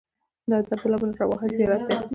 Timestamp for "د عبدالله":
0.61-0.97